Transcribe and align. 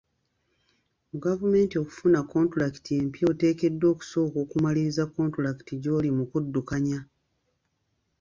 Mu 1.09 1.17
gavumenti 1.25 1.75
okufuna 1.83 2.19
kontulakiti 2.31 2.91
empya 3.01 3.25
oteekeddwa 3.31 3.87
okusooka 3.93 4.37
okumaliriza 4.45 5.03
kontulakiti 5.13 5.73
gy'oli 5.83 6.09
mu 6.17 6.23
kudukanya. 6.31 6.99